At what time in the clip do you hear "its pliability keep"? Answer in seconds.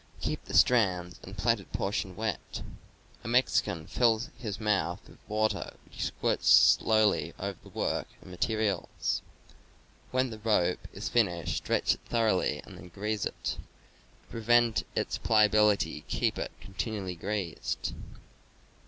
14.95-16.39